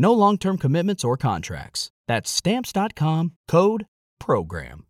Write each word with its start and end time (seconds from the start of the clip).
No 0.00 0.12
long 0.12 0.38
term 0.38 0.58
commitments 0.58 1.02
or 1.02 1.16
contracts. 1.16 1.88
That's 2.06 2.30
Stamps.com 2.30 3.32
code 3.50 3.86
PROGRAM. 4.24 4.84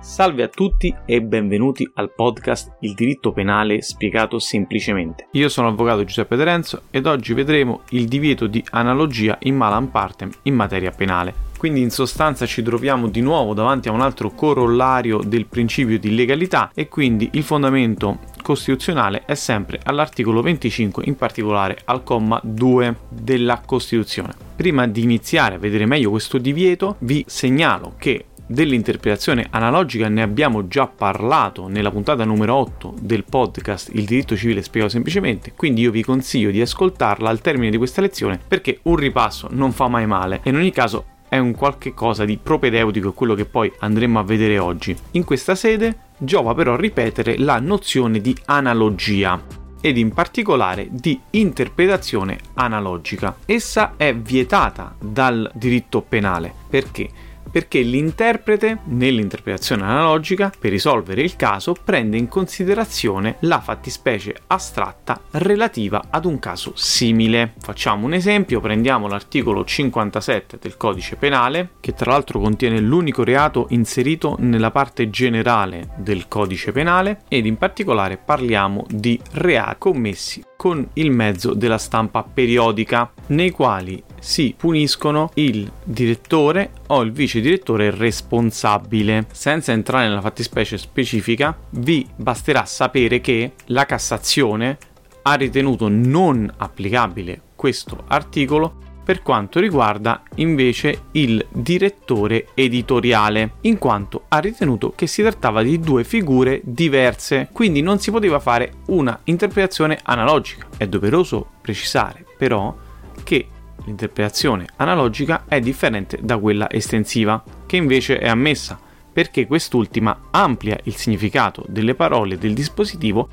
Salve 0.00 0.42
a 0.42 0.48
tutti 0.48 0.92
e 1.06 1.22
benvenuti 1.22 1.88
al 1.94 2.12
podcast 2.12 2.72
Il 2.80 2.94
diritto 2.94 3.32
penale 3.32 3.82
spiegato 3.82 4.40
semplicemente. 4.40 5.28
Io 5.32 5.48
sono 5.48 5.68
l'avvocato 5.68 6.02
Giuseppe 6.02 6.36
Terenzo 6.36 6.82
ed 6.90 7.06
oggi 7.06 7.34
vedremo 7.34 7.82
il 7.90 8.08
divieto 8.08 8.48
di 8.48 8.62
analogia 8.70 9.38
in 9.42 9.54
malam 9.54 9.86
partem 9.86 10.30
in 10.42 10.54
materia 10.56 10.90
penale. 10.90 11.46
Quindi 11.56 11.80
in 11.80 11.90
sostanza 11.90 12.44
ci 12.44 12.62
troviamo 12.62 13.08
di 13.08 13.20
nuovo 13.20 13.54
davanti 13.54 13.88
a 13.88 13.92
un 13.92 14.00
altro 14.00 14.30
corollario 14.30 15.18
del 15.18 15.46
principio 15.46 16.00
di 16.00 16.16
legalità 16.16 16.72
e 16.74 16.88
quindi 16.88 17.30
il 17.34 17.44
fondamento 17.44 18.18
costituzionale 18.48 19.24
è 19.26 19.34
sempre 19.34 19.78
all'articolo 19.82 20.40
25, 20.40 21.02
in 21.04 21.16
particolare 21.16 21.76
al 21.84 22.02
comma 22.02 22.40
2 22.42 22.96
della 23.10 23.60
Costituzione. 23.62 24.32
Prima 24.56 24.86
di 24.86 25.02
iniziare 25.02 25.56
a 25.56 25.58
vedere 25.58 25.84
meglio 25.84 26.08
questo 26.08 26.38
divieto, 26.38 26.96
vi 27.00 27.22
segnalo 27.28 27.92
che 27.98 28.24
dell'interpretazione 28.46 29.48
analogica 29.50 30.08
ne 30.08 30.22
abbiamo 30.22 30.66
già 30.66 30.86
parlato 30.86 31.68
nella 31.68 31.90
puntata 31.90 32.24
numero 32.24 32.54
8 32.54 32.94
del 32.98 33.24
podcast 33.24 33.90
Il 33.92 34.06
diritto 34.06 34.34
civile 34.34 34.62
spiegato 34.62 34.92
semplicemente, 34.92 35.52
quindi 35.54 35.82
io 35.82 35.90
vi 35.90 36.02
consiglio 36.02 36.50
di 36.50 36.62
ascoltarla 36.62 37.28
al 37.28 37.42
termine 37.42 37.70
di 37.70 37.76
questa 37.76 38.00
lezione 38.00 38.40
perché 38.48 38.78
un 38.84 38.96
ripasso 38.96 39.48
non 39.50 39.72
fa 39.72 39.88
mai 39.88 40.06
male 40.06 40.40
e 40.42 40.48
in 40.48 40.56
ogni 40.56 40.70
caso 40.70 41.04
è 41.28 41.36
un 41.36 41.52
qualche 41.52 41.92
cosa 41.92 42.24
di 42.24 42.38
propedeutico 42.42 43.12
quello 43.12 43.34
che 43.34 43.44
poi 43.44 43.70
andremo 43.80 44.18
a 44.18 44.22
vedere 44.22 44.58
oggi. 44.58 44.96
In 45.10 45.24
questa 45.24 45.54
sede 45.54 46.06
giova 46.18 46.54
però 46.54 46.76
ripetere 46.76 47.38
la 47.38 47.58
nozione 47.60 48.20
di 48.20 48.36
analogia 48.46 49.40
ed 49.80 49.96
in 49.96 50.12
particolare 50.12 50.88
di 50.90 51.18
interpretazione 51.30 52.38
analogica. 52.54 53.36
Essa 53.46 53.94
è 53.96 54.14
vietata 54.14 54.94
dal 54.98 55.50
diritto 55.54 56.02
penale 56.02 56.52
perché 56.68 57.08
perché 57.50 57.80
l'interprete, 57.80 58.80
nell'interpretazione 58.84 59.82
analogica, 59.82 60.52
per 60.58 60.70
risolvere 60.70 61.22
il 61.22 61.36
caso, 61.36 61.74
prende 61.82 62.16
in 62.16 62.28
considerazione 62.28 63.36
la 63.40 63.60
fattispecie 63.60 64.34
astratta 64.48 65.20
relativa 65.32 66.04
ad 66.10 66.24
un 66.24 66.38
caso 66.38 66.72
simile. 66.74 67.54
Facciamo 67.58 68.06
un 68.06 68.14
esempio, 68.14 68.60
prendiamo 68.60 69.08
l'articolo 69.08 69.64
57 69.64 70.58
del 70.60 70.76
codice 70.76 71.16
penale, 71.16 71.70
che 71.80 71.94
tra 71.94 72.12
l'altro 72.12 72.40
contiene 72.40 72.80
l'unico 72.80 73.24
reato 73.24 73.66
inserito 73.70 74.36
nella 74.38 74.70
parte 74.70 75.08
generale 75.10 75.90
del 75.96 76.28
codice 76.28 76.72
penale, 76.72 77.22
ed 77.28 77.46
in 77.46 77.56
particolare 77.56 78.16
parliamo 78.16 78.84
di 78.88 79.18
reati 79.32 79.76
commessi 79.78 80.44
con 80.56 80.86
il 80.94 81.10
mezzo 81.10 81.54
della 81.54 81.78
stampa 81.78 82.22
periodica, 82.22 83.10
nei 83.28 83.50
quali 83.50 84.02
si 84.20 84.54
puniscono 84.56 85.30
il 85.34 85.70
direttore 85.82 86.70
o 86.88 87.02
il 87.02 87.12
vice 87.12 87.40
direttore 87.40 87.90
responsabile. 87.90 89.26
Senza 89.32 89.72
entrare 89.72 90.08
nella 90.08 90.20
fattispecie 90.20 90.78
specifica, 90.78 91.56
vi 91.70 92.06
basterà 92.16 92.64
sapere 92.64 93.20
che 93.20 93.52
la 93.66 93.86
Cassazione 93.86 94.78
ha 95.22 95.34
ritenuto 95.34 95.88
non 95.88 96.50
applicabile 96.56 97.40
questo 97.54 98.04
articolo 98.08 98.86
per 99.08 99.22
quanto 99.22 99.58
riguarda 99.58 100.22
invece 100.34 101.04
il 101.12 101.44
direttore 101.50 102.48
editoriale, 102.52 103.52
in 103.62 103.78
quanto 103.78 104.24
ha 104.28 104.38
ritenuto 104.38 104.92
che 104.94 105.06
si 105.06 105.22
trattava 105.22 105.62
di 105.62 105.80
due 105.80 106.04
figure 106.04 106.60
diverse, 106.62 107.48
quindi 107.50 107.80
non 107.80 107.98
si 108.00 108.10
poteva 108.10 108.38
fare 108.38 108.74
una 108.88 109.18
interpretazione 109.24 109.98
analogica. 110.02 110.66
È 110.76 110.86
doveroso 110.86 111.52
precisare 111.62 112.26
però 112.36 112.76
che 113.24 113.48
l'interpretazione 113.84 114.66
analogica 114.76 115.44
è 115.48 115.60
differente 115.60 116.18
da 116.22 116.38
quella 116.38 116.70
estensiva, 116.70 117.42
che 117.66 117.76
invece 117.76 118.18
è 118.18 118.28
ammessa, 118.28 118.78
perché 119.12 119.46
quest'ultima 119.46 120.28
amplia 120.30 120.78
il 120.84 120.94
significato 120.94 121.64
delle 121.68 121.94
parole 121.94 122.38
del 122.38 122.54
dispositivo 122.54 123.28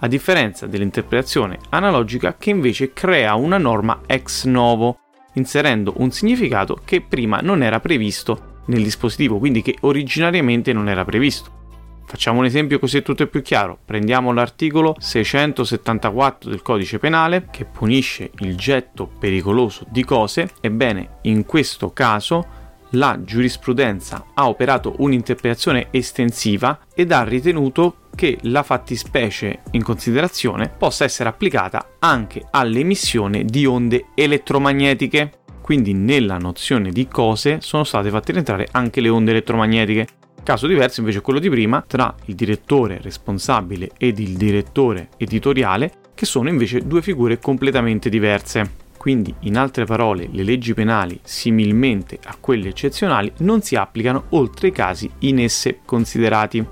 a 0.00 0.08
differenza 0.08 0.66
dell'interpretazione 0.66 1.58
analogica 1.70 2.36
che 2.36 2.50
invece 2.50 2.92
crea 2.92 3.34
una 3.34 3.58
norma 3.58 4.00
ex 4.06 4.44
novo, 4.44 4.98
inserendo 5.34 5.94
un 5.96 6.10
significato 6.10 6.80
che 6.84 7.00
prima 7.00 7.40
non 7.40 7.62
era 7.62 7.80
previsto 7.80 8.54
nel 8.66 8.82
dispositivo, 8.82 9.38
quindi 9.38 9.62
che 9.62 9.76
originariamente 9.80 10.72
non 10.72 10.88
era 10.88 11.04
previsto. 11.04 11.64
Facciamo 12.06 12.38
un 12.38 12.44
esempio 12.44 12.78
così 12.78 12.98
è 12.98 13.02
tutto 13.02 13.26
più 13.26 13.42
chiaro. 13.42 13.78
Prendiamo 13.84 14.32
l'articolo 14.32 14.94
674 14.96 16.48
del 16.48 16.62
codice 16.62 17.00
penale 17.00 17.48
che 17.50 17.64
punisce 17.64 18.30
il 18.38 18.56
getto 18.56 19.10
pericoloso 19.18 19.84
di 19.90 20.04
cose. 20.04 20.50
Ebbene, 20.60 21.18
in 21.22 21.44
questo 21.44 21.92
caso 21.92 22.64
la 22.90 23.18
giurisprudenza 23.22 24.26
ha 24.34 24.48
operato 24.48 24.94
un'interpretazione 24.98 25.88
estensiva 25.90 26.78
ed 26.94 27.10
ha 27.10 27.24
ritenuto 27.24 27.96
che 28.14 28.38
la 28.42 28.62
fattispecie 28.62 29.62
in 29.72 29.82
considerazione 29.82 30.68
possa 30.68 31.02
essere 31.02 31.28
applicata 31.28 31.96
anche 31.98 32.46
all'emissione 32.50 33.44
di 33.44 33.66
onde 33.66 34.06
elettromagnetiche. 34.14 35.40
Quindi 35.60 35.92
nella 35.92 36.38
nozione 36.38 36.90
di 36.90 37.08
cose 37.08 37.60
sono 37.60 37.82
state 37.82 38.10
fatte 38.10 38.30
rientrare 38.30 38.68
anche 38.70 39.00
le 39.00 39.08
onde 39.08 39.32
elettromagnetiche. 39.32 40.06
Caso 40.46 40.68
diverso 40.68 41.00
invece 41.00 41.18
è 41.18 41.22
quello 41.22 41.40
di 41.40 41.50
prima 41.50 41.82
tra 41.84 42.14
il 42.26 42.36
direttore 42.36 43.00
responsabile 43.02 43.90
ed 43.98 44.20
il 44.20 44.36
direttore 44.36 45.08
editoriale, 45.16 45.90
che 46.14 46.24
sono 46.24 46.48
invece 46.48 46.86
due 46.86 47.02
figure 47.02 47.40
completamente 47.40 48.08
diverse. 48.08 48.84
Quindi, 48.96 49.34
in 49.40 49.56
altre 49.56 49.86
parole, 49.86 50.28
le 50.30 50.44
leggi 50.44 50.72
penali, 50.72 51.18
similmente 51.24 52.20
a 52.22 52.36
quelle 52.38 52.68
eccezionali, 52.68 53.32
non 53.38 53.62
si 53.62 53.74
applicano 53.74 54.26
oltre 54.30 54.68
i 54.68 54.70
casi 54.70 55.10
in 55.22 55.40
esse 55.40 55.80
considerati. 55.84 56.64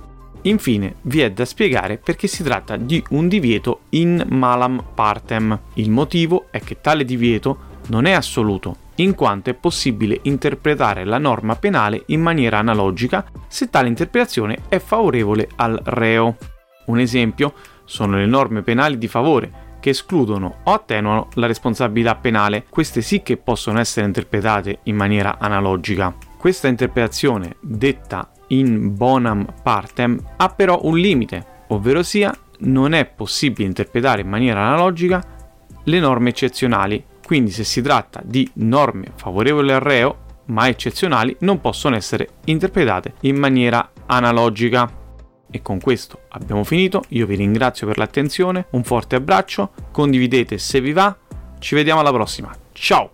Infine, 0.43 0.95
vi 1.03 1.23
è 1.23 1.33
da 1.33 1.45
spiegare 1.45 1.97
perché 1.97 2.29
si 2.29 2.45
tratta 2.45 2.77
di 2.77 3.03
un 3.11 3.27
divieto 3.27 3.81
in 3.89 4.25
malam 4.29 4.85
partem. 4.95 5.59
Il 5.75 5.91
motivo 5.91 6.47
è 6.53 6.61
che 6.61 6.81
tale 6.81 7.05
divieto 7.05 7.73
non 7.89 8.05
è 8.05 8.13
assoluto, 8.13 8.77
in 8.97 9.15
quanto 9.15 9.51
è 9.51 9.55
possibile 9.55 10.21
interpretare 10.23 11.05
la 11.05 11.19
norma 11.19 11.57
penale 11.57 12.03
in 12.07 12.21
maniera 12.21 12.59
analogica 12.59 13.25
se 13.49 13.71
tale 13.71 13.89
interpretazione 13.89 14.59
è 14.69 14.79
favorevole 14.79 15.49
al 15.57 15.81
reo. 15.85 16.37
Un 16.87 16.99
esempio 16.99 17.55
sono 17.85 18.17
le 18.17 18.27
norme 18.27 18.63
penali 18.63 18.99
di 18.99 19.09
favore, 19.09 19.63
che 19.81 19.91
escludono 19.91 20.61
o 20.65 20.73
attenuano 20.73 21.29
la 21.35 21.47
responsabilità 21.47 22.15
penale. 22.15 22.65
Queste 22.71 23.03
sì 23.03 23.23
che 23.23 23.37
possono 23.37 23.81
essere 23.81 24.07
interpretate 24.07 24.79
in 24.85 24.97
maniera 24.97 25.37
analogica. 25.39 26.15
Questa 26.39 26.69
interpretazione, 26.69 27.57
detta 27.61 28.31
in 28.49 28.95
bonam 28.97 29.47
partem, 29.63 30.19
ha 30.37 30.49
però 30.49 30.81
un 30.85 30.97
limite, 30.97 31.65
ovvero 31.69 32.03
sia 32.03 32.35
non 32.61 32.95
è 32.95 33.05
possibile 33.05 33.67
interpretare 33.67 34.23
in 34.23 34.29
maniera 34.29 34.67
analogica 34.67 35.23
le 35.85 35.99
norme 35.99 36.31
eccezionali. 36.31 37.05
Quindi 37.25 37.51
se 37.51 37.65
si 37.65 37.81
tratta 37.81 38.21
di 38.23 38.49
norme 38.55 39.07
favorevoli 39.15 39.73
al 39.73 39.81
reo, 39.81 40.19
ma 40.47 40.69
eccezionali, 40.69 41.35
non 41.41 41.61
possono 41.61 41.97
essere 41.97 42.29
interpretate 42.45 43.15
in 43.21 43.37
maniera 43.37 43.91
analogica. 44.07 45.03
E 45.51 45.63
con 45.63 45.81
questo 45.81 46.23
abbiamo 46.31 46.65
finito, 46.65 47.03
io 47.09 47.27
vi 47.27 47.37
ringrazio 47.37 47.87
per 47.87 47.97
l'attenzione, 47.97 48.67
un 48.71 48.85
forte 48.85 49.17
abbraccio, 49.17 49.71
condividete 49.91 50.59
se 50.59 50.81
vi 50.81 50.93
va, 50.93 51.17
ci 51.61 51.75
vediamo 51.75 52.01
alla 52.01 52.13
prossima, 52.13 52.55
ciao! 52.73 53.11